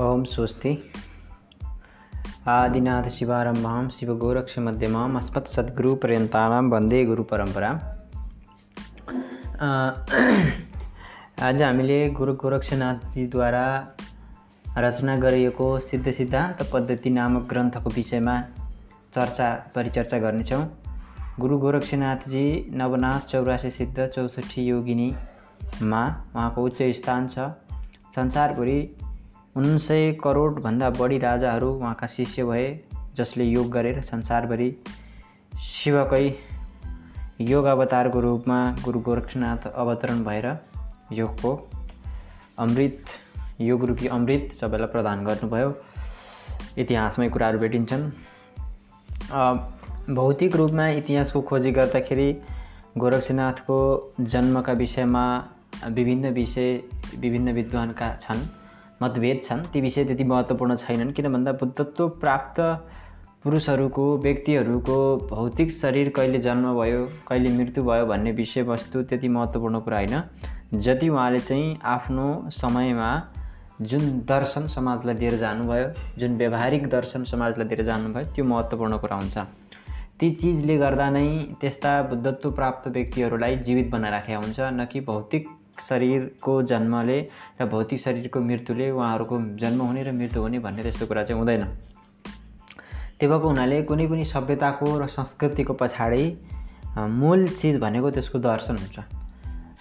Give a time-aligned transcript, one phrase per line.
[0.00, 0.70] ओम स्वस्ति।
[2.48, 7.70] आदिनाथ शिवारम्भां शिवगोरक्षमध्यमाम् सद्गुरुपर्यन्तानां वन्दे गुरुपरम्परा।
[11.42, 13.64] आज हामीले गुरु गोरक्षनाथजीद्वारा
[14.78, 18.36] रचना गरिएको सिद्ध सिद्धान्त पद्धति नामक ग्रन्थको विषयमा
[19.14, 20.62] चर्चा परिचर्चा गर्नेछौँ।
[21.40, 26.04] गुरु गोरक्षनाथजी नवनाथ चौरासी सिद्ध चौसठी योगिनीमा
[26.36, 27.50] उहाँको उच्च स्थान छ।
[28.16, 28.78] संसारभरि
[29.56, 32.66] उन्सय करोडभन्दा बढी राजाहरू उहाँका शिष्य भए
[33.16, 34.70] जसले योग गरेर संसारभरि
[35.60, 36.26] शिवकै
[37.40, 40.46] योग अवतारको रूपमा गुरु गोरक्षनाथ अवतरण भएर
[41.12, 41.52] योगको
[42.58, 43.14] अमृत
[43.60, 45.70] योग रूपी अमृत सबैलाई प्रदान गर्नुभयो।
[46.78, 48.04] इतिहासमै कुराहरू भेटिन्छन्।
[50.14, 52.28] भौतिक रूपमा इतिहासको खोजी गर्दाखेरि
[52.98, 53.78] गोरक्षनाथको
[54.20, 55.24] जन्मका विषयमा
[55.88, 56.70] विभिन्न विषय
[57.18, 58.46] विभिन्न विद्वानका छन्।
[59.02, 62.60] मतभेद छन्। ती विषय त्यति महत्त्वपूर्ण छैनन् किन भन्दा बुद्धत्व प्राप्त
[63.44, 64.98] पुरुषहरूको व्यक्तिहरूको
[65.30, 71.08] भौतिक शरीर कहिले जन्म भयो कहिले मृत्यु भयो भन्ने विषयवस्तु त्यति महत्त्वपूर्ण कुरा होइन। जति
[71.08, 73.10] उहाँले चाहिँ आफ्नो समयमा
[73.82, 75.86] जुन दर्शन समाजलाई दिएर जानुभयो
[76.18, 79.38] जुन व्यावहारिक दर्शन समाजलाई दिएर जानुभयो त्यो महत्त्वपूर्ण कुरा हुन्छ।
[80.20, 81.28] ती चिजले गर्दा नै
[81.60, 85.48] त्यस्ता बुद्धत्व प्राप्त व्यक्तिहरूलाई जीवित बनाइराखेका हुन्छ न कि भौतिक
[85.80, 87.18] शरीरको जन्मले
[87.60, 91.64] र भौतिक शरीरको मृत्युले उहाँहरूको जन्म हुने र मृत्यु हुने भन्ने त्यस्तो कुरा चाहिँ हुँदैन।
[93.20, 96.24] त्यो भएको हुनाले कुनै पनि सभ्यताको र संस्कृतिको पछाडि
[96.98, 98.98] मूल चिज भनेको त्यसको दर्शन हुन्छ।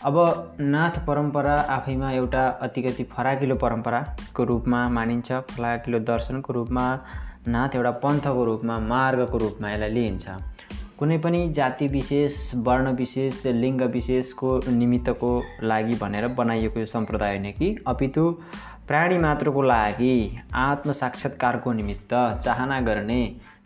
[0.06, 0.16] अब
[0.60, 6.86] नाथ परम्परा आफैमा एउटा अतिकति फराकिलो परम्पराको रूपमा मानिन्छ। फराकिलो दर्शनको रूपमा
[7.48, 10.26] नाथ एउटा पन्थको रूपमा मार्गको रूपमा यसलाई लिइन्छ।
[11.00, 15.32] कुनै पनि जाति विशेष वर्ण विशेष लिङ्ग विशेषको निमित्तको
[15.64, 17.76] लागि भनेर बनाइएको यो सम्प्रदाय होइन कि?
[17.88, 18.24] अपितु
[18.88, 20.16] प्राणी मात्रको लागि
[20.56, 22.14] आत्म साक्षात्कारको निमित्त
[22.44, 23.20] चाहना गर्ने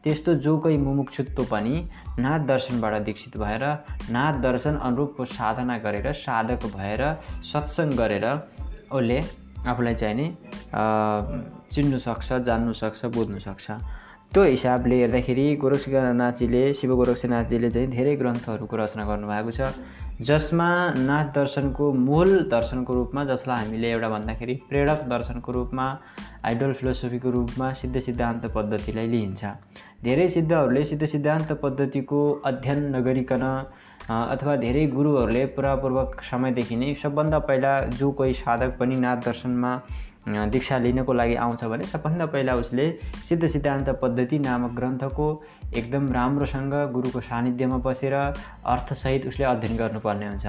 [0.04, 1.86] त्यस्तो जो कोही मुमुक्षुत्व पनि
[2.20, 3.66] नाथ दर्शनबाट दीक्षित भएर
[4.10, 7.06] नाथ दर्शन अनुरूपको साधना गरेर साधक भएर
[7.52, 8.28] सत्सङ्ग गरेर
[8.92, 9.22] उसले
[9.68, 10.28] आफूलाई चाहिने
[11.74, 13.72] चिन्नु सक्छ जान्नु सक्छ बुझ्नु सक्छ।
[14.32, 19.60] त्यो हिसाबले हेर्दाखेरि गोरक्षनाथजीले शिव गोरक्षनाथजीले चाहिँ धेरै ग्रन्थहरूको रचना गर्नुभएको छ।
[20.22, 20.68] जसमा
[21.10, 25.86] नाथ दर्शनको मूल दर्शनको रूपमा जसलाई हामीले एउटा भन्दाखेरि प्रेरक दर्शनको रूपमा
[26.46, 29.42] आइडल फिलोसफीको रूपमा सिद्ध सिद्धान्त पद्धतिलाई लिइन्छ।
[30.04, 33.46] धेरै सिद्धहरूले सिद्ध सिद्धान्त पद्धतिको अध्ययन नगरिकन
[34.10, 39.74] अथवा धेरै गुरुहरूले पुरापूर्वक समयदेखि नै सबभन्दा पहिला जो कोही साधक पनि नाथ दर्शनमा
[40.28, 42.92] दीक्षा लिनको लागि आउँछ भने सबभन्दा पहिला उसले
[43.30, 45.28] सिद्ध सिद्धान्त पद्धति नामक ग्रन्थको
[45.74, 50.48] एकदम राम्रोसँग गुरुको सानिध्यमा बसेर अर्थसहित उसले अध्ययन गर्नुपर्ने हुन्छ।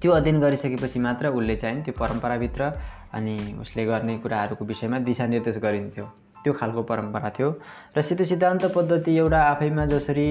[0.00, 2.72] त्यो अध्ययन गरिसकेपछि मात्र उसले चाहिँ त्यो परम्पराभित्र
[3.14, 6.04] अनि उसले गर्ने कुराहरूको विषयमा दिशानिर्देश गरिन्थ्यो।
[6.44, 7.48] त्यो खालको परम्परा थियो।
[7.96, 10.28] र सिद्ध सिद्धान्त पद्धति एउटा आफैमा जसरी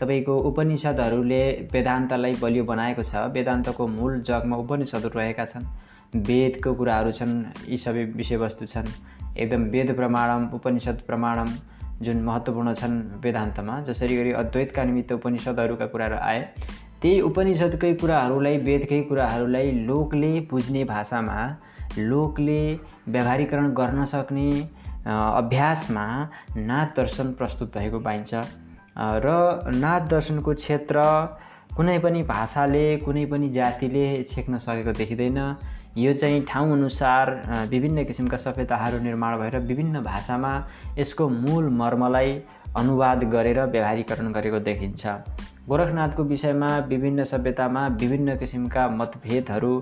[0.00, 5.64] तपाईँको उपनिषदहरूले वेदान्तलाई बलियो बनाएको छ वेदान्तको मूल जगमा उपनिषदहरू रहेका छन्।
[6.14, 7.34] वेदको कुराहरू छन्
[7.68, 8.88] यी सबै विषयवस्तु छन्।
[9.36, 11.48] एकदम वेद प्रमाणम उपनिषद प्रमाणम
[12.02, 16.40] जुन महत्त्वपूर्ण छन् वेदान्तमा जसरी गरी अद्वैतका निमित्त उपनिषदहरूका कुराहरू आए
[17.02, 21.38] त्यही उपनिषदकै कुराहरूलाई वेदकै कुराहरूलाई लोकले बुझ्ने भाषामा
[21.98, 22.60] लोकले
[23.08, 24.48] व्यावहारिकरण गर्न सक्ने
[25.08, 26.06] अभ्यासमा
[26.68, 28.34] नाथ दर्शन प्रस्तुत भएको पाइन्छ।
[29.24, 29.28] र
[29.74, 31.02] नाथ दर्शनको क्षेत्र
[31.76, 35.38] कुनै पनि भाषाले कुनै पनि जातिले छेक्न सकेको देखिँदैन।
[35.98, 37.30] यो चाहिँ ठाउँअनुसार
[37.70, 40.52] विभिन्न किसिमका सभ्यताहरू निर्माण भएर विभिन्न भाषामा
[40.98, 42.40] यसको मूल मर्मलाई
[42.76, 45.06] अनुवाद गरेर व्यवहारीकरण गरेको देखिन्छ।
[45.68, 49.72] गोरखनाथको विषयमा विभिन्न सभ्यतामा विभिन्न किसिमका मतभेदहरू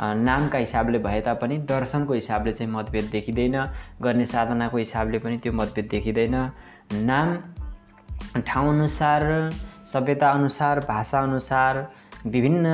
[0.00, 3.56] नामका हिसाबले भए तापनि दर्शनको हिसाबले चाहिँ मतभेद देखिँदैन
[4.02, 6.34] गर्ने साधनाको हिसाबले पनि त्यो मतभेद देखिँदैन।
[7.04, 7.36] नाम
[8.46, 9.24] ठाउँअनुसार
[9.92, 11.86] सभ्यताअनुसार भाषाअनुसार
[12.26, 12.66] विभिन्न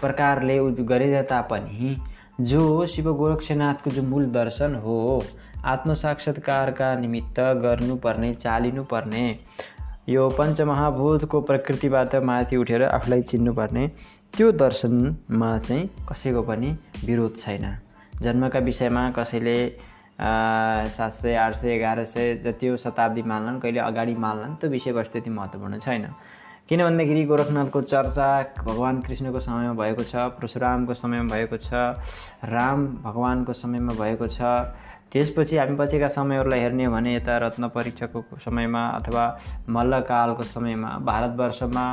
[0.00, 1.96] प्रकारले गरे तापनि
[2.40, 5.22] जो शिव गोरक्षनाथको जो मूल दर्शन हो
[5.64, 9.24] आत्मसाक्षात्कारका निमित्त गर्नुपर्ने चालिनुपर्ने
[10.08, 13.86] यो पञ्चमहाभूतको प्रकृतिबाट माथि उठेर आफूलाई चिन्नुपर्ने
[14.36, 17.64] त्यो दर्शनमा चाहिँ कसैको पनि विरोध छैन।
[18.22, 19.56] जन्मका विषयमा कसैले
[20.20, 25.30] सात सय आठ सय एघार सय जति शताब्दी मान्लान् कहिले अगाडि मान्लान् त्यो विषयवस्तु त्यति
[25.30, 26.06] महत्त्वपूर्ण छैन।
[26.68, 28.28] किन भन्दाखेरि गोरखनाथको चर्चा
[28.58, 31.70] भगवान् कृष्णको समयमा भएको छ परशुरामको समयमा भएको छ
[32.42, 34.74] राम भगवान्को समयमा भएको छ
[35.12, 39.24] त्यसपछि हामी पछिका समयहरूलाई हेर्ने हो भने यता रत्न परीक्षाको समयमा अथवा
[39.70, 41.86] मल्लकालको समयमा भारतवर्षमा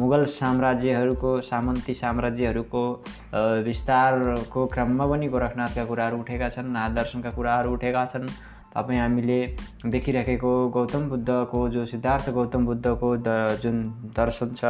[0.00, 2.84] मुगल साम्राज्यहरूको सामन्ती साम्राज्यहरूको
[3.68, 8.26] विस्तारको क्रममा पनि गोरखनाथका कुराहरू उठेका छन् नाथ दर्शनका कुराहरू उठेका छन्।
[8.74, 9.38] तपाईँ हामीले
[9.86, 13.78] देखिराखेको गौतम बुद्धको जो सिद्धार्थ गौतम बुद्धको द जुन
[14.16, 14.64] दर्शन छ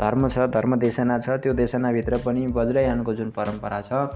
[0.00, 4.06] धर्म छ धर्म देशना छ त्यो देशनाभित्र पनि वज्रयानको जुन परम्परा छ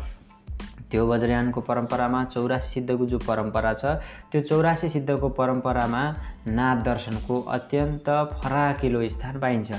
[0.91, 3.99] त्यो वज्रयानको परम्परामा चौरासी सिद्धको जो परम्परा छ
[4.33, 6.03] त्यो चौरासी सिद्धको परम्परामा
[6.49, 9.73] नाथ दर्शनको अत्यन्त फराकिलो स्थान पाइन्छ।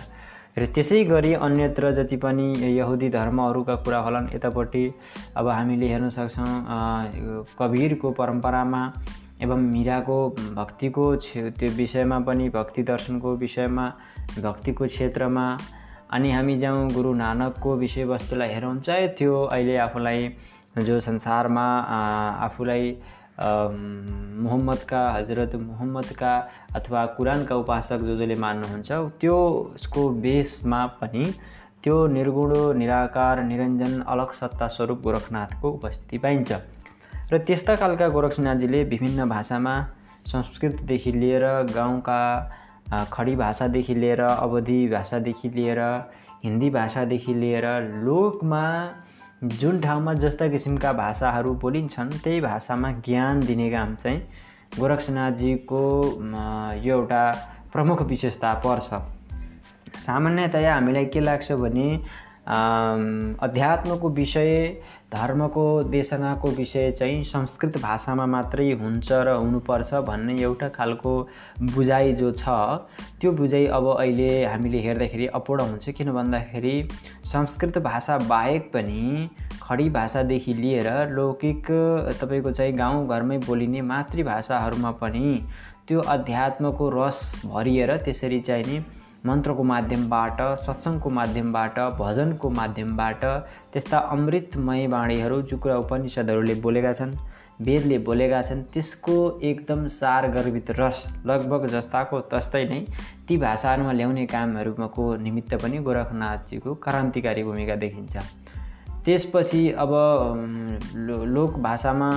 [0.57, 2.45] र त्यसै गरी अन्यत्र जति पनि
[2.77, 4.83] यहुदी धर्महरूका कुरा होलान् यतापट्टि
[5.37, 8.81] अब हामीले हेर्न सक्छौँ कवीरको परम्परामा
[9.43, 10.17] एवं मिराको
[10.55, 13.85] भक्तिको त्यो विषयमा पनि भक्ति दर्शनको विषयमा
[14.43, 15.45] भक्तिको क्षेत्रमा
[16.13, 20.29] अनि हामी जाउँ गुरु नानकको विषयवस्तुलाई हेरौँ। चाहे त्यो अहिले आफूलाई
[20.79, 21.67] जो संसारमा
[22.47, 22.95] आफूलाई
[24.43, 26.31] मुहम्मदका हजरत मुहम्मदका
[26.75, 28.91] अथवा कुरानका उपासक जो जसले मान्नुहुन्छ
[29.21, 29.37] त्यो
[29.75, 31.25] उसको बेसमा पनि
[31.83, 36.51] त्यो निर्गुण निराकार निरञ्जन अलग सत्ता स्वरूप गोरखनाथको उपस्थिति पाइन्छ।
[37.31, 39.73] र त्यस्ता खालका गोरखनाथजीले विभिन्न भाषामा
[40.27, 41.43] संस्कृतदेखि लिएर
[41.75, 42.21] गाउँका
[43.11, 45.79] खडी भाषादेखि लिएर अवधि भाषादेखि लिएर
[46.43, 47.65] हिन्दी भाषादेखि लिएर
[48.03, 48.63] लोकमा
[49.43, 54.19] जुन ठाउँमा जस्ता किसिमका भाषाहरू बोलिन्छन् त्यही भाषामा ज्ञान दिने काम चाहिँ
[54.79, 55.83] गोरक्षनाथजीको
[56.83, 57.23] यो एउटा
[57.73, 58.89] प्रमुख विशेषता पर्छ।
[59.99, 61.89] सामान्यतया हामीलाई के लाग्छ भने
[62.47, 64.51] अध्यात्मको विषय
[65.11, 71.13] धर्मको देशनाको विषय चाहिँ संस्कृत भाषामा मात्रै हुन्छ र हुनुपर्छ भन्ने एउटा खालको
[71.69, 72.55] बुझाइ जो छ
[73.21, 76.75] त्यो बुझाइ अब अहिले हामीले हेर्दाखेरि अपूर्ण हुन्छ किन भन्दाखेरि
[77.25, 79.29] संस्कृत भाषा बाहेक पनि
[79.61, 81.71] खडी भाषादेखि लिएर लौकिक
[82.13, 85.35] तपाईँको चाहिँ गाउँघरमै बोलिने मातृभाषाहरूमा पनि
[85.87, 88.83] त्यो अध्यात्मको रस भरिएर त्यसरी चाहिँ नि
[89.25, 93.23] मन्त्रको माध्यमबाट सत्सङ्गको माध्यमबाट भजनको माध्यमबाट
[93.73, 97.13] त्यस्ता अमृतमय बाणीहरू जुकुरा उपनिषदहरूले बोलेका छन्
[97.61, 102.79] वेदले बोलेका छन्। त्यसको एकदम सार गर्भित रस लगभग जस्ताको तस्तै नै
[103.27, 108.15] ती भाषाहरूमा ल्याउने कामहरूको निमित्त पनि गोरखनाथजीको क्रान्तिकारी भूमिका देखिन्छ।
[109.05, 109.91] त्यसपछि अब
[111.35, 112.09] लोक भाषामा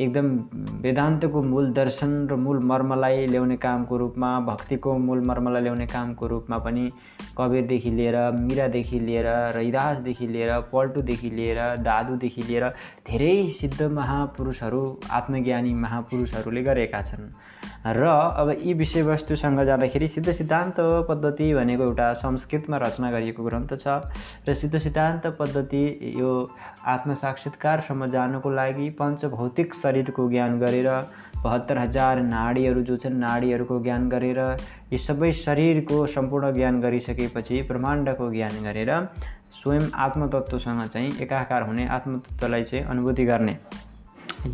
[0.00, 0.28] एकदम
[0.82, 6.58] वेदान्तको मूल दर्शन र मूल मर्मलाई ल्याउने कामको रूपमा भक्तिको मूल मर्मलाई ल्याउने कामको रूपमा
[6.58, 6.88] पनि
[7.38, 12.68] कबीरदेखि लिएर मिरादेखि लिएर रैदासदेखि लिएर पल्टुदेखि लिएर दादुदेखि लिएर
[13.08, 17.30] धेरै सिद्ध महापुरुषहरू आत्मज्ञानी महापुरुषहरूले गरेका छन्।
[17.86, 20.76] र अब यी विषयवस्तुसँग जाँदाखेरि सिद्ध सिद्धान्त
[21.08, 24.00] पद्धति भनेको एउटा संस्कृतमा रचना गरिएको ग्रन्थ छ
[24.48, 25.84] र सिद्ध सिद्धान्त पद्धति
[26.16, 26.30] यो
[26.86, 30.88] आत्मसाक्षात्कारसम्म जानुको लागि पञ्चभौतिक शरीरको ज्ञान गरेर
[31.36, 34.40] बहत्तर हजार नाडीहरू जो छन् नाडीहरूको ज्ञान गरेर
[34.92, 38.92] यी सबै शरीरको सम्पूर्ण ज्ञान गरिसकेपछि ब्रह्माण्डको ज्ञान गरेर
[39.54, 43.56] स्वयं आत्मतत्त्वसँग चाहिँ एकाकार हुने आत्मतत्त्वलाई चाहिँ अनुभूति गर्ने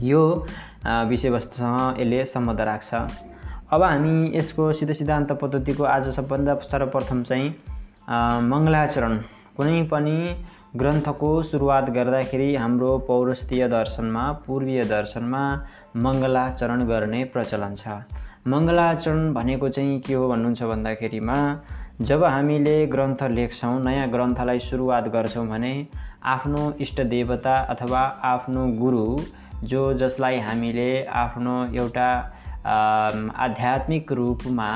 [0.05, 0.23] यो
[1.09, 2.95] विषयवस्तुसँग यसले सम्बन्ध राख्छ।
[3.73, 7.49] अब हामी यसको सिद्ध सिद्धान्त पद्धतिको आज सबभन्दा सर्वप्रथम चाहिँ
[8.51, 9.17] मङ्गलाचरण
[9.57, 10.17] कुनै पनि
[10.81, 15.41] ग्रन्थको सुरुवात गर्दाखेरि हाम्रो पौरस्तीय दर्शनमा पूर्वीय दर्शनमा
[15.97, 17.97] मङ्गलाचरण गर्ने प्रचलन छ।
[18.47, 21.39] मङ्गलाचरण भनेको चाहिँ के हो भन्नुहुन्छ भन्दाखेरिमा
[22.01, 25.73] जब हामीले ग्रन्थ लेख्छौँ नयाँ ग्रन्थलाई सुरुवात गर्छौँ भने
[26.27, 29.05] आफ्नो इष्ट देवता अथवा आफ्नो गुरु
[29.65, 32.09] जो जसलाई हामीले आफ्नो एउटा
[33.41, 34.71] आध्यात्मिक रूपमा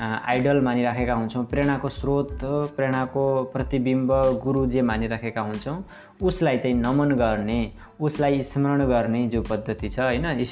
[0.00, 2.38] आइडल मानिराखेका हुन्छौँ। प्रेरणाको स्रोत
[2.76, 4.12] प्रेरणाको प्रतिबिम्ब
[4.44, 5.76] गुरु जे मानिराखेका हुन्छौँ
[6.22, 7.60] उसलाई चाहिँ नमन गर्ने
[8.00, 10.44] उसलाई स्मरण गर्ने जो पद्धति छ होइन?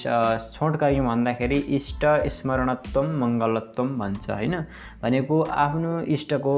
[0.55, 2.05] छोटकरी भन्दाखेरि इष्ट
[2.37, 4.55] स्मरणत्व मङ्गलत्व भन्छ होइन?
[5.03, 6.57] भनेको आफ्नो इष्टको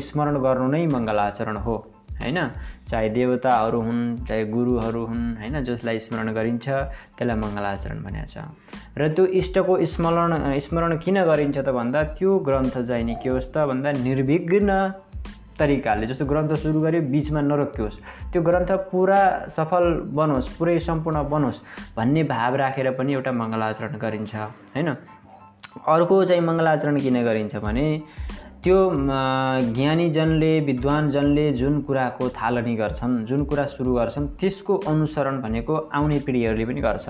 [0.00, 1.76] स्मरण गर्नु नै मङ्गलाचरण हो।
[2.22, 2.38] होइन?
[2.90, 5.54] चाहे देवताहरू हुन् चाहे गुरुहरू हुन् होइन?
[5.64, 6.66] जसलाई स्मरण गरिन्छ
[7.18, 8.36] त्यसलाई मङ्गलाचरण भनेको छ।
[8.98, 13.52] र त्यो इष्टको स्मरण स्मरण किन गरिन्छ त भन्दा त्यो ग्रन्थ चाहिँ नि के होस्
[13.54, 14.70] त भन्दा निर्विघ्न
[15.58, 17.96] तरिकाले जस्तो ग्रन्थ सुरु गऱ्यो बिचमा नरोकियोस्
[18.32, 19.20] त्यो ग्रन्थ पुरा
[19.56, 19.84] सफल
[20.16, 21.58] बनोस् पुरै सम्पूर्ण बनोस्
[21.96, 24.34] भन्ने भाव राखेर पनि एउटा मङ्गलाचरण गरिन्छ
[24.74, 24.88] होइन?
[25.86, 27.86] अर्को चाहिँ मङ्गलाचरण किन गरिन्छ भने
[28.64, 28.78] त्यो
[29.76, 36.64] ज्ञानीजनले विद्वानजनले जुन कुराको थालनी गर्छन् जुन कुरा सुरु गर्छन् त्यसको अनुसरण भनेको आउने पिँढीहरूले
[36.70, 37.06] पनि गर्छ।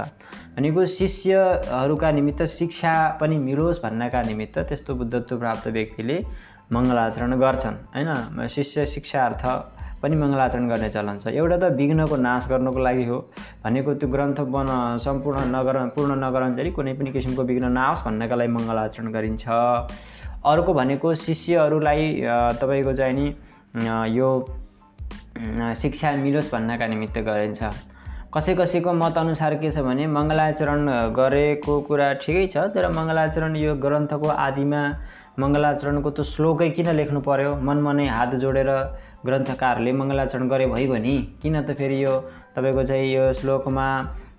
[0.57, 6.17] भनेको शिष्यहरूका निमित्त शिक्षा पनि मिलोस् भन्नका निमित्त त्यस्तो बुद्धत्व प्राप्त व्यक्तिले
[6.73, 8.49] मङ्गलाचरण गर्छन् होइन?
[8.49, 9.45] शिष्य शिक्षार्थ
[10.03, 13.19] पनि मङ्गलाचरण गर्ने चलन छ। एउटा त विघ्नको नाश गर्नको लागि हो
[13.65, 14.69] भनेको त्यो ग्रन्थ बन
[15.05, 19.47] सम्पूर्ण नगर पूर्ण नगरञ्जली कुनै पनि किसिमको विघ्न नआओस् भन्नका लागि मङ्गलाचरण गरिन्छ।
[20.45, 22.03] अर्को भनेको शिष्यहरूलाई
[22.61, 23.27] तपाईँको चाहिँ नि
[24.19, 24.29] यो
[25.81, 27.63] शिक्षा मिलोस् भन्नका निमित्त गरिन्छ।
[28.35, 34.29] कसै कसैको मतअनुसार के छ भने मङ्गलाचरण गरेको कुरा ठिकै छ तर मङ्गलाचरण यो ग्रन्थको
[34.47, 34.83] आदिमा
[35.39, 37.55] मङ्गलाचरणको त्यो श्लोकै किन लेख्नु पर्यो?
[37.69, 38.71] मनमनै हात जोडेर
[39.27, 42.15] ग्रन्थकारले मङ्गलाचरण गरे भइगयो नि किन त फेरि यो
[42.57, 43.87] तपाईँको चाहिँ यो श्लोकमा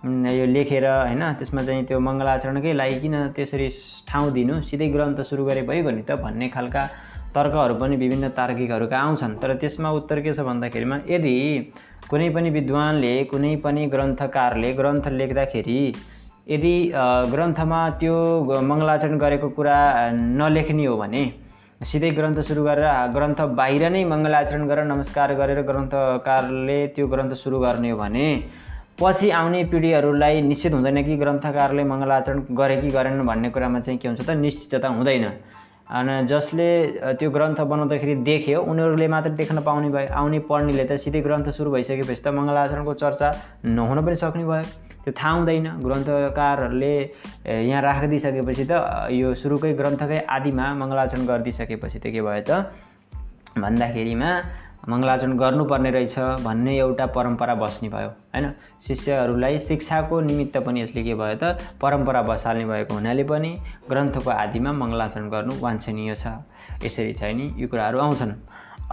[0.04, 3.68] यो लेखेर होइन त्यसमा चाहिँ त्यो मङ्गलाचरणकै लागि किन त्यसरी
[4.08, 4.56] ठाउँ दिनु?
[4.68, 6.82] सिधै ग्रन्थ सुरु गरे भइगयो नि त भन्ने खालका
[7.32, 11.36] तर्कहरू पनि विभिन्न तार्किकहरूका आउँछन्। तर त्यसमा उत्तर के छ भन्दाखेरिमा यदि
[12.12, 15.80] कुनै पनि विद्वानले कुनै पनि ग्रन्थकारले ग्रन्थ लेख्दाखेरि
[16.52, 16.74] यदि
[17.34, 18.18] ग्रन्थमा त्यो
[18.72, 19.78] मङ्गलाचरण गरेको कुरा
[20.44, 21.24] नलेख्ने हो भने
[21.92, 27.64] सिधै ग्रन्थ सुरु गरेर ग्रन्थ बाहिर नै मङ्गलाचरण गरेर नमस्कार गरेर ग्रन्थकारले त्यो ग्रन्थ सुरु
[27.66, 28.28] गर्ने हो भने
[29.02, 34.08] पछि आउने पिँढीहरूलाई निश्चित हुँदैन कि ग्रन्थकारले मङ्गलाचरण गरे कि गरेनन् भन्ने कुरामा चाहिँ के
[34.08, 35.26] हुन्छ त निश्चितता हुँदैन।
[35.90, 36.68] अनि जसले
[37.20, 41.72] त्यो ग्रन्थ बनाउँदाखेरि देख्यो उनीहरूले मात्र देख्न पाउने भयो आउने पढ्नेले त सिधै ग्रन्थ सुरु
[41.72, 43.28] भइसकेपछि त मङ्गलाचरणको चर्चा
[43.66, 44.64] नहुन पनि सक्ने भयो।
[45.04, 46.96] त्यो थाहा हुँदैन। ग्रन्थकारहरूले
[47.68, 48.74] यहाँ राखिदिइसकेपछि त
[49.12, 52.52] यो सुरुकै ग्रन्थकै आदिमा मङ्गलाचरण गरिदिइसकेपछि त के भयो त?
[53.54, 54.30] भन्दाखेरिमा
[54.90, 58.52] मङ्गलाचरण गर्नुपर्ने रहेछ भन्ने एउटा परम्परा बस्ने भयो होइन?
[58.88, 63.52] शिष्यहरूलाई शिक्षाको निमित्त पनि यसले के भयो त परम्परा बसाल्ने भएको हुनाले पनि
[63.90, 66.28] ग्रन्थको आदिमा मङ्गलाचरण गर्नु वाञ्छनीय छ।
[66.84, 68.32] यसरी चाहिँ नि यो कुराहरू आउँछन्।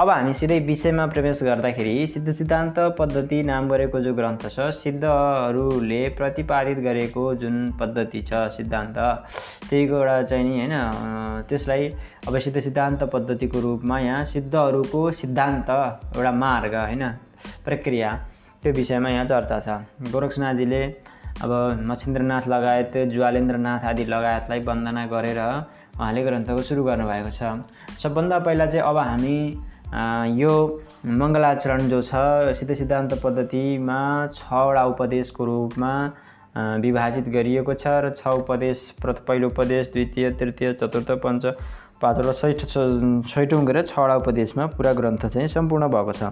[0.00, 5.98] अब हामी सिधै विषयमा प्रवेश गर्दाखेरि सिद्ध सिद्धान्त पद्धति नाम गरेको जो ग्रन्थ छ सिद्धहरूले
[6.18, 8.96] प्रतिपादित गरेको जुन पद्धति छ सिद्धान्त
[9.66, 11.88] त्यही एउटा चाहिँ नि होइन त्यसलाई
[12.28, 17.04] अब सिद्ध सिद्धान्त पद्धतिको रूपमा यहाँ सिद्धहरूको सिद्धान्त एउटा मार्ग होइन
[17.64, 18.12] प्रक्रिया
[18.62, 20.82] त्यो विषयमा यहाँ चर्चा छ। गोरक्षनाथजीले
[21.44, 21.52] अब
[21.90, 28.86] मच्छिन्द्रनाथ लगायत ज्वालेन्द्रनाथ आदि लगायतलाई वन्दना गरेर उहाँले ग्रन्थको सुरु गर्नुभएको छ। सबभन्दा पहिला चाहिँ
[28.88, 29.36] अब हामी
[29.92, 30.50] यो
[31.18, 32.18] मङ्गलाचरण जो छ
[32.58, 34.00] सिद्ध सिद्धान्त पद्धतिमा
[34.34, 35.92] छवटा उपदेशको रूपमा
[36.84, 41.46] विभाजित गरिएको छ र छ उपदेश पहिलो उपदेश द्वितीय तृतीय चतुर्थ पञ्च
[42.02, 42.62] पाँचवटा छैठ
[43.30, 46.30] छैटौँ गरेर छवटा उपदेशमा पुरा ग्रन्थ चाहिँ सम्पूर्ण भएको छ।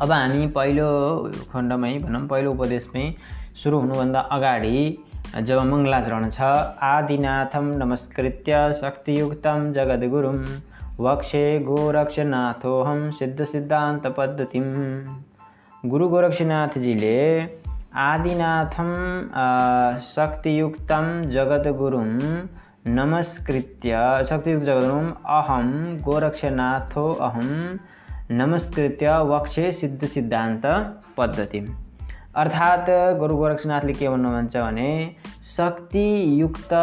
[0.00, 0.88] अब हामी पहिलो
[1.52, 3.04] खण्डमै भनौँ पहिलो उपदेशमै
[3.62, 4.74] सुरु हुनुभन्दा अगाडि
[5.42, 6.48] जब मङ्गलाचरण छ
[6.88, 10.44] आदिनाथम नमस्कृत्य शक्तियुक्तम जगद्गुरुम।
[11.00, 14.64] वक्षे गोरक्षनाथोहम सिद्ध सिद्धान्त पद्धतिम
[15.84, 17.18] गुरु गोरक्षनाथजीले
[18.04, 18.90] आदिनाथम
[20.06, 22.08] शक्तियुक्तम जगद्गुरुं
[22.96, 24.00] नमस्कृत्य
[24.30, 25.70] शक्तियुक्त जगद्गुरुम अहम
[26.04, 27.48] गोरक्षनाथो अहम
[28.32, 30.66] नमस्कृत्य वक्षे सिद्ध सिद्धान्त
[31.16, 31.64] पद्धति
[32.36, 34.90] अर्थात् गुरु गोरक्षनाथले के भन्नुहुन्छ भने
[35.56, 36.74] शक्तियुक्त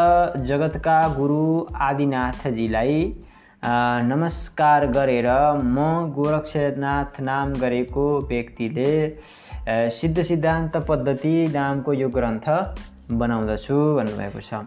[0.48, 1.46] जगतका गुरु
[1.84, 3.00] आदिनाथजीलाई
[3.66, 5.78] नमस्कार गरेर म
[6.14, 8.92] गोरक्षनाथ नाम गरेको व्यक्तिले
[9.92, 12.50] सिद्ध सिद्धान्त पद्धति नामको यो ग्रन्थ
[13.22, 14.62] बनाउँदछु भन्नुभएको छ।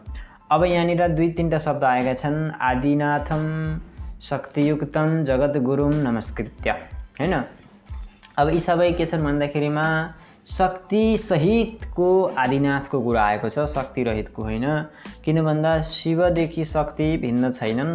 [0.51, 3.47] अब यहाँनिर दुई तिनवटा शब्द आएका छन्। आदिनाथम
[4.21, 6.71] शक्तियुक्तम जगत गुरुम नमस्कृत्य।
[7.23, 7.35] होइन?
[8.39, 9.89] अब यी सबै के छन् भन्दाखेरिमा
[10.59, 14.67] शक्तिसहितको आदिनाथको कुरा आएको छ। शक्तिरहितको होइन।
[15.25, 17.95] किन भन्दा शिवदेखि शक्ति भिन्न छैनन्।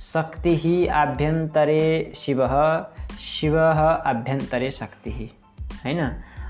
[0.00, 2.38] शक्ति आभ्यन्तरे शिव
[3.20, 5.10] शिव आभ्यन्तरे शक्ति।
[5.84, 6.00] होइन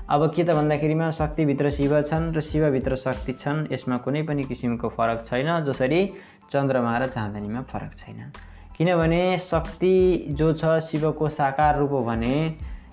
[0.09, 4.89] अब के त भन्दाखेरिमा शक्तिभित्र शिव छन् र शिवभित्र शक्ति छन् यसमा कुनै पनि किसिमको
[4.89, 6.01] फरक छैन जसरी
[6.51, 8.31] चन्द्रमा र चाँदनीमा फरक छैन।
[8.77, 9.95] किनभने शक्ति
[10.31, 12.35] जो छ शिवको साकार रूप हो भने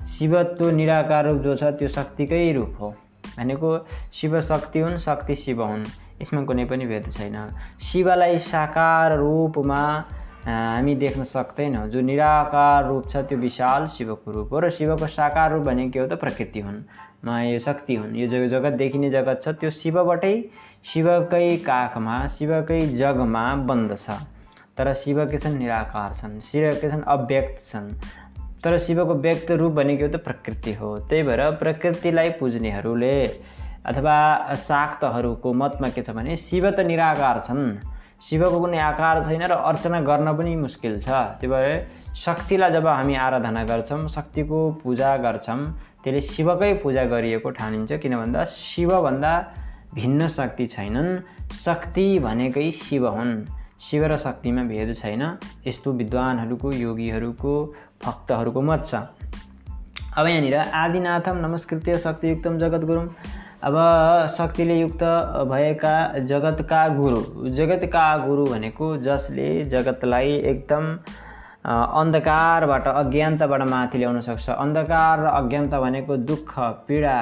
[0.09, 2.95] शिवत्व निराकार रूप जो छ त्यो शक्तिकै रूप हो।
[3.39, 3.77] भनेको
[4.13, 5.85] शिव शक्ति हुन् शक्ति शिव हुन्
[6.23, 7.37] यसमा कुनै पनि भेद छैन।
[7.83, 9.83] शिवलाई साकार रूपमा
[10.49, 15.53] हामी देख्न सक्दैनौँ जो निराकार रूप छ त्यो विशाल शिवको रूप हो र शिवको साकार
[15.53, 16.13] रूप भनेको के हो त?
[16.13, 16.81] प्रकृति हुन्।
[17.45, 20.33] यो शक्ति हुन्। यो जग जगत देखिने जगत छ त्यो शिवबाटै
[20.85, 24.17] शिवकै काखमा शिवकै जगमा बन्द छ।
[24.79, 25.59] तर शिव के छन्?
[25.59, 27.03] निराकार छन्। शिव के छन्?
[27.03, 27.93] अव्यक्त छन्।
[28.65, 30.17] तर शिवको व्यक्त रूप भनेको त?
[30.17, 33.15] प्रकृति हो। त्यही भएर प्रकृतिलाई पुज्नेहरूले
[33.85, 34.17] अथवा
[34.55, 40.01] शाक्तहरूको मतमा के छ भने शिव त निराकार छन्। शिवको कुनै आकार छैन र अर्चना
[40.01, 45.61] गर्न पनि मुस्किल छ। त्यही भएर शक्तिलाई जब हामी आराधना गर्छौँ शक्तिको पूजा गर्छौँ
[46.03, 49.33] त्यसले शिवकै पूजा गरिएको ठानिन्छ। किन भन्दा शिवभन्दा
[49.95, 51.11] भिन्न शक्ति छैनन्।
[51.65, 53.33] शक्ति भनेकै शिव हुन्।
[53.81, 55.23] शिव र शक्तिमा भेद छैन।
[55.67, 57.55] यस्तो विद्वानहरूको योगीहरूको
[58.05, 58.95] भक्तहरूको मत छ।
[60.19, 63.09] अब यहाँनिर आदिनाथम नमस्कृत्य शक्तियुक्तम जगद्गुरुम
[63.65, 63.75] अब
[64.31, 65.03] शक्तिले युक्त
[65.51, 70.87] भएका जगतका गुरु जगतका गुरु भनेको जसले जगतलाई एकदम
[71.67, 76.55] अन्धकारबाट अज्ञानताबाट माथि ल्याउन सक्छ। अन्धकार र अज्ञानता भनेको दुःख
[76.87, 77.19] पीडा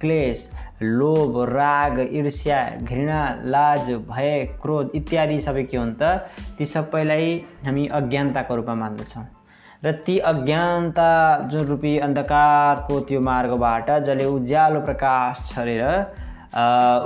[0.00, 0.48] क्लेश
[0.82, 6.02] लोभ राग ईर्ष्या घृणा लाज भय क्रोध इत्यादि सबै के हुन् त?
[6.58, 9.24] ती सबैलाई हामी अज्ञानताको रूपमा मान्दछौँ।
[9.84, 11.10] र ती अज्ञानता
[11.52, 15.82] जुन रूपी अन्धकारको त्यो मार्गबाट जसले उज्यालो प्रकाश छरेर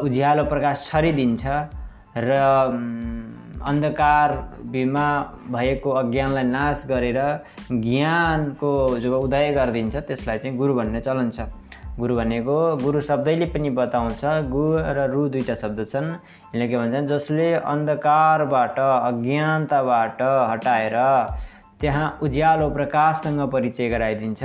[0.07, 1.45] उज्यालो प्रकाश छरिदिन्छ
[2.27, 2.37] र
[3.69, 4.33] अन्धकार
[4.73, 5.07] बिमा
[5.55, 7.19] भएको अज्ञानलाई नाश गरेर
[7.71, 8.73] ज्ञानको
[9.05, 11.51] जब उदय गरिदिन्छ त्यसलाई चाहिँ गुरु भन्ने चलन छ।
[11.99, 14.23] गुरु भनेको गुरु शब्दैले पनि बताउँछ
[14.55, 14.65] गु
[14.97, 16.07] र रु दुईवटा शब्द छन्।
[16.55, 20.97] यसले के भन्छन् जसले अन्धकारबाट अज्ञानताबाट हटाएर
[21.81, 24.43] त्यहाँ उज्यालो प्रकाशसँग परिचय गराइदिन्छ।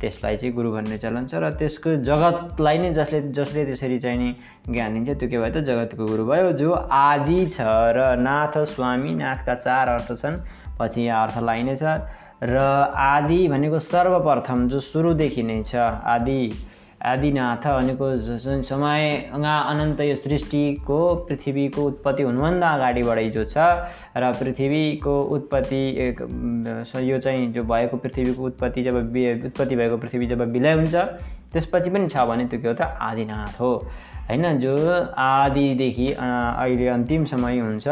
[0.00, 4.30] त्यसलाई चाहिँ गुरु भन्ने चलन छ र त्यसको जगतलाई नै जसले जसले त्यसरी चाहिँ नि
[4.72, 5.60] ज्ञान दिन्छ त्यो के भयो त?
[5.60, 7.60] जगतको गुरु भयो जो आदि छ
[7.96, 10.40] र नाथ स्वामी नाथका चार अर्थ छन्।
[10.80, 11.82] पछि यहाँ अर्थ लाइनेछ।
[12.48, 12.56] र
[12.96, 16.40] आदि भनेको सर्वप्रथम जो सुरुदेखि नै छ आदि।
[17.00, 18.06] आदिनाथ भनेको
[18.44, 23.56] जुन समय अनन्त यो सृष्टिको पृथ्वीको उत्पत्ति हुनुभन्दा अगाडिबाटै जो छ
[24.16, 25.80] र पृथ्वीको उत्पत्ति
[27.08, 28.96] यो चाहिँ जो भएको पृथ्वीको उत्पत्ति जब
[29.46, 30.94] उत्पत्ति भएको पृथ्वी जब विलय हुन्छ
[31.52, 33.72] त्यसपछि पनि छ भने त्यो के हो त आदिनाथ हो।
[34.28, 34.76] होइन जो
[35.18, 37.88] आदिदेखि अहिले अन्तिम समय हुन्छ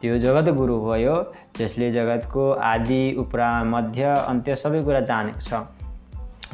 [0.00, 1.14] त्यो जगत गुरु भयो
[1.58, 5.52] जसले जगतको आदि उपरा मध्य अन्त्य सबै कुरा जानेको छ।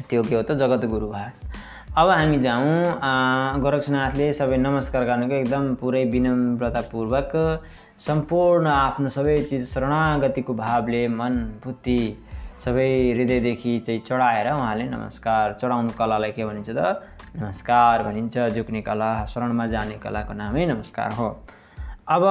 [0.09, 1.31] त्यो के हो त जगत गुरु भयो।
[1.93, 7.33] अब हामी जाउँ गोरक्षनाथले सबै नमस्कार गर्नुको एकदम पुरै विनम्रतापूर्वक
[8.05, 11.99] सम्पूर्ण आफ्नो सबै चिज शरणागतिको भावले मन बुद्धि
[12.65, 16.81] सबै हृदयदेखि चाहिँ चढाएर उहाँले नमस्कार चढाउनु कलालाई के भनिन्छ त?
[17.37, 21.29] नमस्कार भनिन्छ। झुक्ने कला शरणमा जाने कलाको नामै नमस्कार हो।
[22.07, 22.23] अब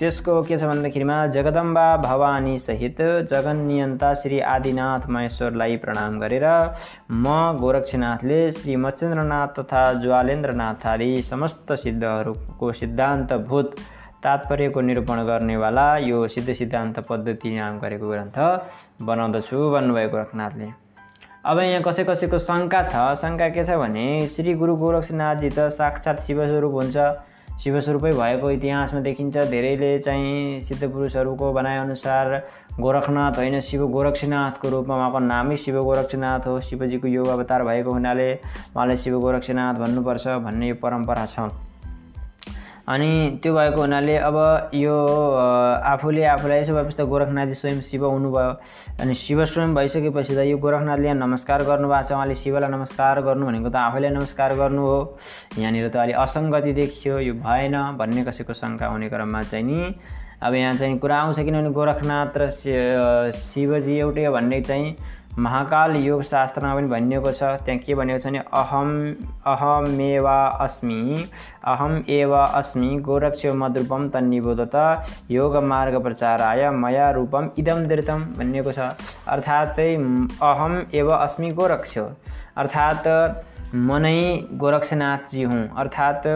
[0.00, 8.38] त्यसको के छ भन्दाखेरिमा जगदम्बा भवानी सहित जगन्नियन्ता श्री आदिनाथ महेश्वरलाई प्रणाम गरेर म गोरक्षनाथले
[8.52, 13.76] श्री मच्छेन्द्रनाथ तथा ज्वालेन्द्रनाथ आदि समस्त सिद्धहरूको सिद्धान्तभूत
[14.24, 18.40] तात्पर्यको निरूपण गर्नेवाला यो सिद्ध सिद्धान्त पद्धति नाम गरेको ग्रन्थ
[19.04, 20.70] बनाउँदछु भन्नुभयो गोरखनाथले
[21.44, 26.26] अब यहाँ कसै कसैको शङ्का छ शङ्का के छ भने श्री गुरु गोरक्षनाथजी त साक्षात्
[26.26, 27.08] शिवस्वरूप हुन्छ।
[27.64, 31.52] शिवस्वरूपै भएको इतिहासमा देखिन्छ। धेरैले चाहिँ सिद्ध पुरुषहरूको
[32.80, 38.32] गोरखनाथ होइन शिव गोरक्षनाथको रूपमा उहाँको नामै शिव गोरक्षनाथ हो। शिवजीको योग अवतार भएको हुनाले
[38.76, 41.48] उहाँलाई शिव गोरक्षनाथ भन्नुपर्छ भन्ने यो परम्परा छ।
[42.84, 44.36] अनि त्यो भएको हुनाले अब
[44.76, 44.96] यो
[45.92, 48.50] आफूले आफूलाई यसो भएपछि त गोरखनाथजी स्वयं शिव हुनुभयो।
[49.00, 53.46] अनि शिव स्वयं भइसकेपछि त यो गोरखनाथले यहाँ नमस्कार गर्नुभएको छ। उहाँले शिवलाई नमस्कार गर्नु
[53.46, 54.98] भनेको त आफैलाई नमस्कार गर्नु हो।
[55.58, 59.94] यहाँनिर त अलिक असङ्गति देखियो। यो भएन भन्ने कसैको शङ्का हुने क्रममा चाहिँ नि
[60.44, 62.52] अब यहाँ चाहिँ कुरा आउँछ किनभने गोरखनाथ र
[63.32, 64.96] शिवजी एउटै हो भन्ने चाहिँ
[65.38, 68.90] महाकाल योग शास्त्रमा पनि भनिएको छ। त्यहाँ के भनेको छ भने अहम
[69.46, 71.24] अहमेवा अस्मि
[71.64, 74.76] अहम एव अस्मि गोरक्ष मद्रूपम तन्निबोधत
[75.30, 78.78] योग मार्ग प्रचाराय मया रूपम इदम दृतम भनिएको छ।
[79.28, 83.08] अर्थात् अहम एव अस्मि गोरक्ष। अर्थात्
[83.74, 84.20] म नै
[84.54, 86.28] गोरक्षनाथजी हुँ। अर्थात्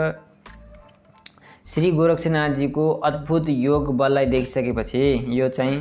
[1.68, 5.78] श्री गोरक्षनाथजीको अद्भुत योग बललाई देखिसकेपछि यो चाहिँ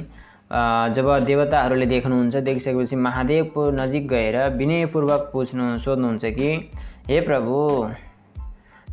[0.52, 6.52] जब देवताहरूले देख्नुहुन्छ देखिसकेपछि महादेवको नजिक गएर विनयपूर्वक पुछ्नु सोध्नुहुन्छ कि
[7.10, 7.56] हे प्रभु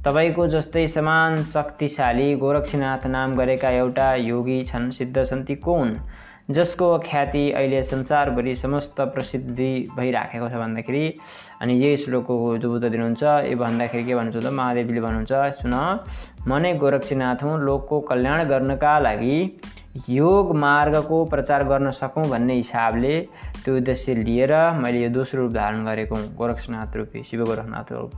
[0.07, 5.95] तपाईँको जस्तै समान शक्तिशाली गोरक्षनाथ नाम गरेका एउटा योगी छन् सिद्ध छन् ती को हुन्
[6.51, 11.05] जसको ख्याति अहिले संसारभरि समस्त प्रसिद्धि भइराखेको छ भन्दाखेरि
[11.61, 14.53] अनि यही श्लोकको जुबुत दिनुहुन्छ। यो भन्दाखेरि के भन्नुहुन्छ त?
[14.53, 15.75] महादेवीले भन्नुहुन्छ सुन
[16.49, 19.39] म नै गोरक्षनाथ हुँ लोकको कल्याण गर्नका लागि
[19.95, 23.21] योग मार्गको प्रचार गर्न सकौँ भन्ने हिसाबले
[23.65, 24.53] त्यो उद्देश्य लिएर
[24.83, 28.13] मैले यो दोस्रो रूप धारण गरेको हुँ गोरक्षनाथ रूपी शिव गोरखनाथ रूप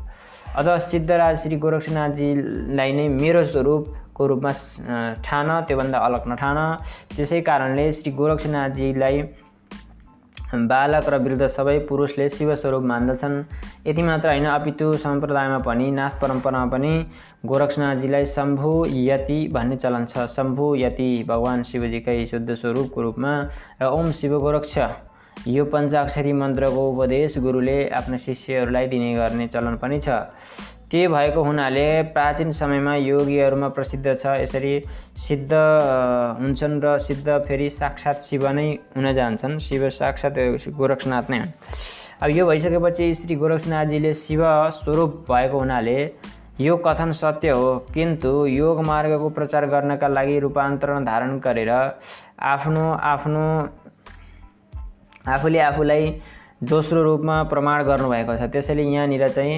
[0.57, 4.53] अथवा सिद्धराज श्री गोरक्षनाथजीलाई नै मेरो स्वरूपको रूपमा
[5.25, 6.59] ठान त्योभन्दा अलग नठान।
[7.17, 9.23] त्यसै कारणले श्री गोरक्षनाथजीलाई
[10.55, 13.35] बालक र वृद्ध सबै पुरुषले शिवस्वरूप मान्दछन्।
[13.87, 16.93] यति मात्र होइन अपितु सम्प्रदायमा पनि नाथ परम्परामा पनि
[17.47, 23.33] गोरक्षनाथजीलाई शम्भु यति भन्ने चलन छ। शम्भु यति भगवान् शिवजीकै शुद्ध स्वरूपको रूपमा
[23.83, 24.79] र ओम शिव गोरक्ष।
[25.49, 30.09] यो पञ्चाक्षरी मन्त्रको उपदेश गुरुले आफ्ना शिष्यहरूलाई दिने गर्ने चलन पनि छ।
[30.91, 34.75] त्यही भएको हुनाले प्राचीन समयमा योगीहरूमा प्रसिद्ध छ। यसरी
[35.19, 35.53] सिद्ध
[36.41, 40.39] हुन्छन् र सिद्ध फेरि साक्षात् शिव नै हुन जान्छन्। शिव साक्षात्
[40.79, 41.53] गोरक्षनाथ नै हुन्।
[42.23, 44.43] अब यो भइसकेपछि श्री गोरक्षनाथजीले शिव
[44.79, 45.99] स्वरूप भएको हुनाले
[46.61, 51.71] यो कथन सत्य हो। किन्तु योग मार्गको प्रचार गर्नका लागि रूपान्तरण धारण गरेर
[52.41, 53.45] आफ्नो आफ्नो
[55.35, 56.05] आफूले आफूलाई
[56.63, 59.55] दोस्रो रूपमा प्रमाण गर्नुभएको छ। त्यसैले यहाँनिर चाहिँ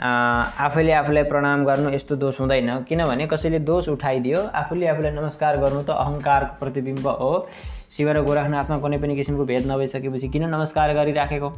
[0.00, 5.82] आफैले आफूलाई प्रणाम गर्नु यस्तो दोष हुँदैन। किनभने कसैले दोष उठाइदियो आफूले आफूलाई नमस्कार गर्नु
[5.82, 7.32] त अहङ्कारको प्रतिबिम्ब हो।
[7.96, 11.50] शिव र गोरखनाथमा कुनै पनि किसिमको भेद नभइसकेपछि किन नमस्कार गरिराखेको?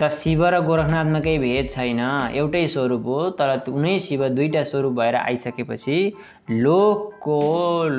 [0.00, 2.00] त शिव र गोरखनाथमा केही भेद छैन।
[2.36, 5.98] एउटै स्वरूप हो तर उनै शिव दुईवटा स्वरूप भएर आइसकेपछि
[6.50, 7.38] लोकको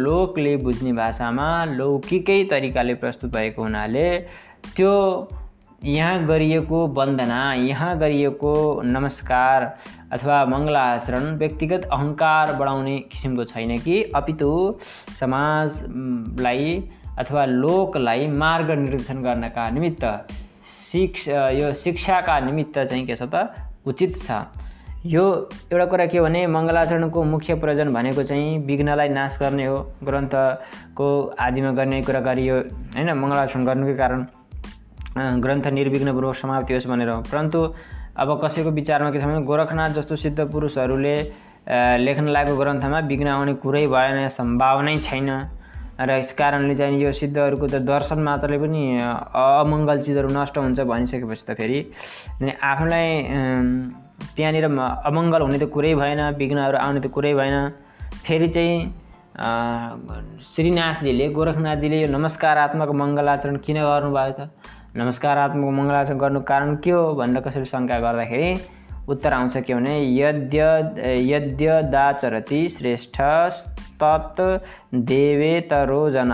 [0.07, 4.07] लोकले बुझ्ने भाषामा लौकिकै तरिकाले प्रस्तुत भएको हुनाले
[4.75, 4.91] त्यो
[5.85, 9.63] यहाँ गरिएको वन्दना यहाँ गरिएको नमस्कार
[10.13, 14.03] अथवा मङ्गलाचरण व्यक्तिगत अहङ्कार बढाउने किसिमको छैन कि?
[14.15, 14.51] अपितु
[15.19, 16.83] समाजलाई
[17.19, 20.05] अथवा लोकलाई मार्ग निर्देशन गर्नका निमित्त
[20.91, 23.51] शिक्ष यो शिक्षाका निमित्त चाहिँ के छ त?
[23.85, 24.39] उचित छ।
[25.05, 25.23] यो
[25.71, 31.71] एउटा कुरा के भने मङ्गलाचरणको मुख्य प्रयोजन भनेको चाहिँ विघ्नलाई नाश गर्ने हो। ग्रन्थको आदिमा
[31.75, 32.55] गर्ने कुरा गरियो
[32.95, 33.11] होइन?
[33.11, 34.25] मङ्गलाचरण गर्नुकै कारण।
[35.17, 37.59] ग्रन्थ निर्विघ्नपूर्वक समाप्ति होस् भनेर परन्तु
[38.17, 41.15] अब कसैको विचारमा के छ भने गोरखनाथ जस्तो सिद्ध पुरुषहरूले
[41.97, 45.29] लेख्न लागेको ग्रन्थमा विघ्न आउने कुरै भएन सम्भावनै छैन।
[45.93, 51.45] र यस कारणले चाहिँ यो सिद्धहरूको त दर्शन मात्रले पनि अमङ्गल चिजहरू नष्ट हुन्छ भनिसकेपछि
[51.45, 51.79] त फेरि
[52.57, 53.07] आफूलाई
[54.35, 57.55] त्यहाँनिर अमङ्गल हुने त कुरै भएन विघ्नहरू आउने त कुरै भएन।
[58.25, 58.77] फेरि चाहिँ
[60.49, 64.49] श्रीनाथजीले गोरखनाथजीले यो नमस्कारात्मक मङ्गलाचरण किन गर्नुभयो त
[64.97, 68.49] नमस्कारात्मक मङ्गलाचरण गर्नुको कारण के हो भनेर कसैले शङ्का गर्दाखेरि
[69.09, 70.65] उत्तर आउँछ के भने यद्य
[71.29, 73.17] यद्यदाचरति श्रेष्ठ
[74.03, 74.41] तत्
[75.09, 76.33] देवेतरो जन।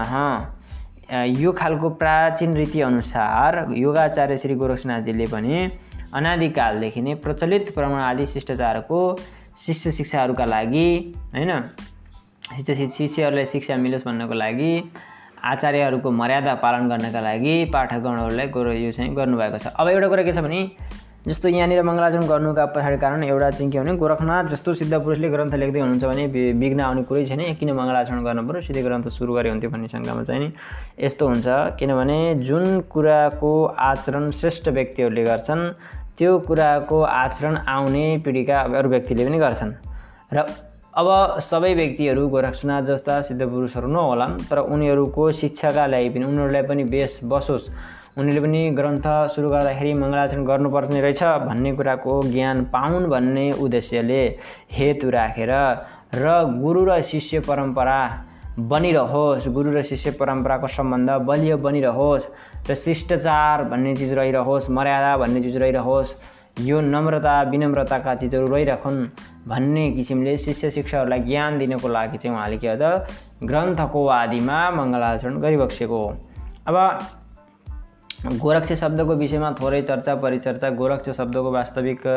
[1.39, 5.55] यो खालको प्राचीन रीतिअनुसार योगाचार्य श्री गोरक्षनाथजीले पनि
[6.19, 8.99] अनादिकालदेखि नै प्रचलित प्रमाण शिष्टाचारको
[9.65, 10.89] शिष्य शिक्षाहरूका लागि
[11.33, 11.51] होइन?
[12.65, 14.73] शिष्य शिष्यहरूलाई शिक्षा मिलोस् भन्नको लागि
[15.43, 20.33] आचार्यहरूको मर्यादा पालन गर्नका लागि पाठकगणहरूलाई कुरो यो चाहिँ गर्नुभएको छ। अब एउटा कुरा के
[20.33, 20.61] छ भने
[21.27, 25.53] जस्तो यहाँनिर मङ्गलाचरण गर्नुका पछाडि कारण एउटा चाहिँ के भने गोरखनाथ जस्तो सिद्ध पुरुषले ग्रन्थ
[25.55, 26.25] लेख्दै हुनुहुन्छ भने
[26.55, 30.23] विघ्न आउने कुरै छैन किन मङ्गलाचरण गर्नु पऱ्यो सिधै ग्रन्थ सुरु गरे हुन्थ्यो भन्ने शङ्कामा
[30.23, 30.47] चाहिँ नि
[31.05, 31.47] यस्तो हुन्छ।
[31.79, 33.51] किनभने जुन कुराको
[33.89, 35.63] आचरण श्रेष्ठ व्यक्तिहरूले गर्छन्
[36.17, 39.71] त्यो कुराको आचरण आउने पिँढीका अरू व्यक्तिले पनि गर्छन्।
[40.33, 40.37] र
[40.99, 41.07] अब
[41.41, 47.19] सबै व्यक्तिहरू गोरक्षनाथ जस्ता सिद्ध पुरुषहरू नहोलान् तर उनीहरूको शिक्षाका लागि पनि उनीहरूलाई पनि बेस
[47.25, 47.67] बसोस्।
[48.17, 54.23] उनीहरूले पनि ग्रन्थ सुरु गर्दाखेरि मङ्गलाचरण गर्नुपर्ने रहेछ भन्ने कुराको ज्ञान पाउन् भन्ने उद्देश्यले
[54.71, 55.53] हेतु राखेर
[56.15, 57.99] र गुरु र शिष्य परम्परा
[58.71, 62.27] बनिरहोस् गुरु र शिष्य परम्पराको सम्बन्ध बलियो बनिरहोस्
[62.69, 66.13] र शिष्टाचार भन्ने चिज रहिरहोस् मर्यादा भन्ने चिज रहिरहोस्
[66.59, 69.05] यो नम्रता विनम्रताका चिजहरू रहिरहन्
[69.47, 72.89] भन्ने किसिमले शिष्य शिक्षाहरूलाई ज्ञान दिनको लागि चाहिँ उहाँले के गर्दा
[73.43, 76.09] ग्रन्थको आदिमा मङ्गलाचरण गरिबक्सेको हो।
[76.67, 76.75] अब
[78.41, 82.07] गोरक्ष शब्दको विषयमा थोरै चर्चा परिचर्चा गोरक्ष शब्दको वास्तविक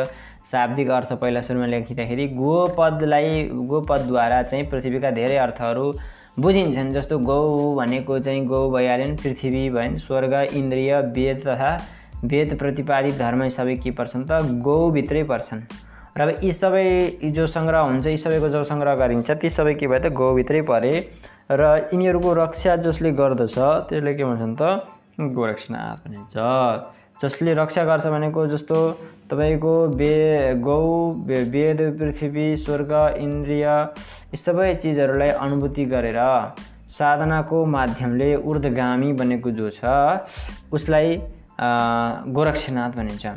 [0.53, 5.93] शाब्दिक अर्थ पहिला सुरुमा लेखिँदाखेरि गोपदलाई गोपदद्वारा चाहिँ पृथ्वीका धेरै अर्थहरू
[6.39, 7.41] बुझिन्छन् जस्तो गौ
[7.75, 11.71] भनेको चाहिँ गौ भइहाल्यो पृथ्वी भयो स्वर्ग इन्द्रिय वेद तथा
[12.25, 15.61] वेद प्रतिपादित धर्म सबै के पर्छन् त गौभित्रै पर्छन्।
[16.17, 16.87] र अब यी सबै
[17.35, 20.95] जो सङ्ग्रह हुन्छ यी सबैको जो सङ्ग्रह गरिन्छ ती सबै के भयो त गौभित्रै परे।
[21.51, 23.57] र यिनीहरूको रक्षा जसले गर्दछ
[23.91, 24.63] त्यसले के भन्छन् त
[25.35, 26.35] गोरक्षनाथ भनिन्छ।
[27.23, 28.79] जसले रक्षा गर्छ भनेको जस्तो
[29.31, 30.15] तपाईँको बे
[30.63, 30.79] गौ
[31.27, 36.21] वेद पृथ्वी स्वर्ग इन्द्रिय यी सबै चिजहरूलाई अनुभूति गरेर
[36.93, 39.83] साधनाको माध्यमले ऊर्धगामी बनेको जो छ
[40.73, 41.17] उसलाई
[41.59, 43.35] गोरक्षनाथ भनिन्छ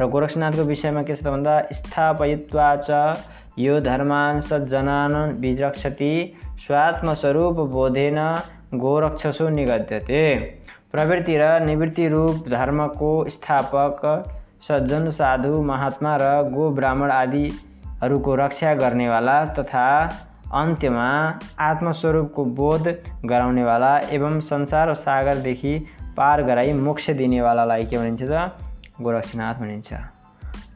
[0.00, 3.00] र गोरक्षनाथको विषयमा के छ त भन्दा स्थापयित्वा च
[3.58, 6.12] यो धर्मान सज्जनान विरक्षति
[6.66, 8.18] स्वात्मस्वरूप बोधेन
[8.76, 10.22] गोरक्षसो निगद्यते
[10.92, 14.02] प्रवृत्ति र निवृत्ति रूप धर्मको स्थापक
[14.68, 19.86] सज्जन साधु महात्मा र गो ब्राह्मण आदिहरूको रक्षा गर्नेवाला तथा
[20.54, 21.08] अन्त्यमा
[21.60, 22.88] आत्मस्वरूपको बोध
[23.26, 25.74] गराउनेवाला एवं संसार सागरदेखि
[26.16, 28.34] पार गराई मोक्ष दिनेवालालाई के भनिन्छ त?
[29.00, 29.92] गोरक्षनाथ भनिन्छ।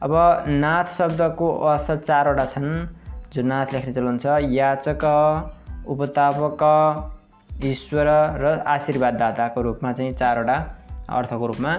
[0.03, 0.13] अब
[0.47, 2.69] नाथ शब्दको अर्थ चारवटा छन्
[3.33, 5.03] जो नाथ लेख्ने चलन छ। याचक
[5.87, 6.61] उपतापक
[7.65, 8.07] ईश्वर
[8.41, 10.57] र आशीर्वाददाताको रूपमा चाहिँ चारवटा
[11.09, 11.73] अर्थको रूपमा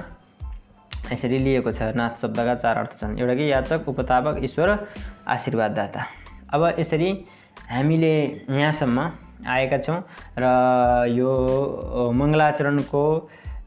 [1.12, 3.44] यसरी लिएको छ। नाथ शब्दका चार अर्थ छन्। एउटा कि?
[3.52, 4.68] याचक उपतापक ईश्वर
[5.28, 6.00] आशीर्वाददाता।
[6.54, 7.10] अब यसरी
[7.70, 8.14] हामीले
[8.50, 8.98] यहाँसम्म
[9.48, 9.98] आएका छौँ
[10.38, 10.44] र
[11.10, 11.30] यो
[12.14, 13.04] मङ्गलाचरणको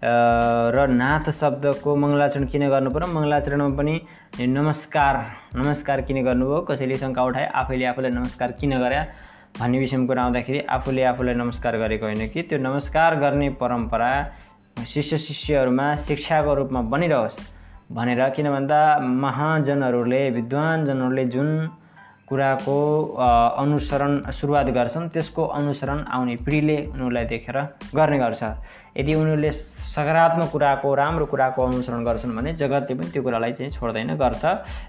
[0.03, 3.93] र नाथ शब्दको मङ्गलाचरण किन गर्नु पऱ्यो मङ्गलाचरणमा पनि
[4.55, 5.15] नमस्कार
[5.55, 6.60] नमस्कार किन गर्नुभयो?
[6.69, 7.45] कसैले शङ्का उठाए?
[7.62, 8.99] आफैले आफूलाई नमस्कार किन गरे?
[9.60, 12.41] भन्ने विषयमा कुरा आउँदाखेरि आफूले आफूलाई नमस्कार गरेको होइन कि?
[12.43, 14.12] त्यो नमस्कार गर्ने परम्परा
[14.77, 17.39] शिष्य शिष्यहरूमा शिक्षाको रूपमा बनिरहोस्
[17.95, 21.49] भनेर किन भन्दा महाजनहरूले विद्वानजनहरूले जुन
[22.30, 22.78] कुराको
[23.62, 27.58] अनुसरण सुरुवात गर्छन्। त्यसको अनुसरण आउने पिँढीले उनीहरूलाई देखेर
[27.96, 28.44] गर्ने गर्छ।
[28.98, 34.16] यदि उनीहरूले सकारात्मक कुराको राम्रो कुराको अनुसरण गर्छन् भने जगतले पनि त्यो कुरालाई चाहिँ छोड्दैन
[34.18, 34.44] गर्छ।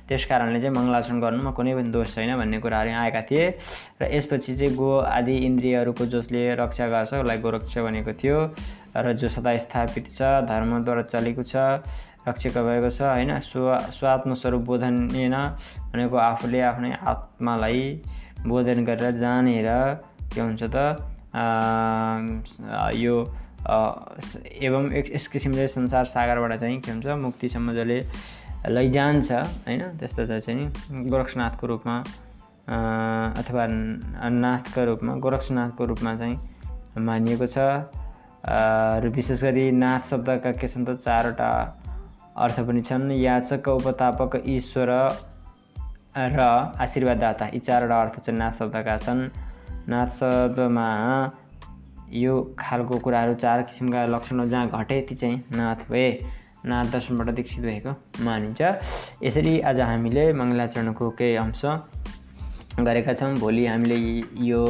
[0.09, 3.45] त्यस कारणले चाहिँ मङ्गलाचरण गर्नुमा कुनै पनि दोष छैन भन्ने कुराहरू आएका थिए।
[4.01, 8.39] र यसपछि चाहिँ गो आदि इन्द्रियहरूको जसले रक्षा गर्छ उसलाई गोरक्ष भनेको थियो।
[8.97, 11.85] र जो सदा स्थापित छ धर्मद्वारा चलेको छ
[12.29, 13.39] रक्षक भएको छ होइन?
[13.41, 15.29] स्व स्वात्मस्वरूप बोधनीय
[15.93, 17.83] भनेको आफूले आफ्नै आत्मालाई
[18.47, 19.69] बोधन गरेर जानेर
[20.35, 20.77] के हुन्छ त
[22.95, 23.15] यो
[24.67, 27.99] एवं यस किसिमले संसार सागरबाट चाहिँ के हुन्छ मुक्तिसम्म जसले
[28.69, 29.83] लैजान्छ होइन?
[29.99, 31.97] त्यस्तो चाहिँ गोरक्षनाथको रूपमा
[33.39, 33.67] अथवा
[34.35, 36.37] नाथको रूपमा गोरक्षनाथको रूपमा चाहिँ
[37.07, 37.59] मानिएको छ।
[39.03, 41.51] र विशेष गरी नाथ शब्दका के छन् त चारवटा
[42.37, 44.91] अर्थ पनि छन् याचक उपतापक ईश्वर
[46.17, 46.41] र
[46.81, 49.21] आशीर्वाददाता यी चारवटा अर्थ चाहिँ नाथ शब्दका छन्।
[49.89, 50.89] नाथ शब्दमा
[52.13, 56.11] यो खालको कुराहरू चार किसिमका लक्षणहरू जहाँ घटे ती चाहिँ नाथ भए।
[56.67, 57.93] नाथ दर्शनबाट दीक्षित भएको
[58.25, 58.61] मानिन्छ।
[59.23, 61.65] यसरी आज हामीले मङ्गलाचरणको केही अंश
[62.81, 63.97] गरेका छौँ। भोलि हामीले
[64.45, 64.63] यो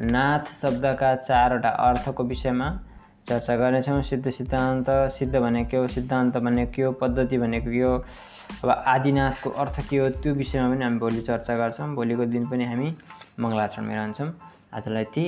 [0.00, 2.68] नाथ शब्दका चारवटा अर्थको विषयमा
[3.28, 7.80] चर्चा गर्नेछौँ सिद्ध सिद्धान्त सिद्ध भनेको के हो सिद्धान्त भनेको के हो पद्धति भनेको के
[7.82, 7.94] हो।
[8.64, 12.64] अब आदिनाथको अर्थ के हो त्यो विषयमा पनि हामी भोलि चर्चा गर्छौँ। भोलिको दिन पनि
[12.64, 12.94] हामी
[13.40, 14.30] मङ्गलाचरणमा रहन्छौँ।
[14.74, 15.24] आजलाई ती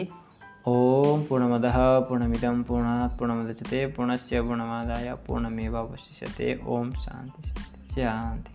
[0.68, 1.64] ओम पूर्णमद
[2.08, 8.52] पूर्णमिदम पूर्ण पूर्णमदच्यते पूर्णस्य पूर्णमादाय पूर्णमेव अवशिष्यते। ओम शान्ति शान्ति शान्ति।